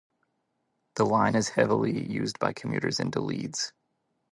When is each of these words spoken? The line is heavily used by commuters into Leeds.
The 0.95 1.05
line 1.05 1.35
is 1.35 1.49
heavily 1.49 2.11
used 2.11 2.39
by 2.39 2.53
commuters 2.53 2.99
into 2.99 3.19
Leeds. 3.21 3.71